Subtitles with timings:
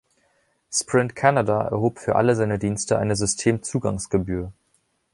[0.71, 4.51] Sprint Canada erhob für alle seine Dienste eine Systemzugangsgebühr.